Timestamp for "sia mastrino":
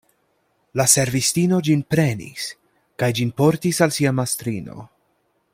3.99-4.91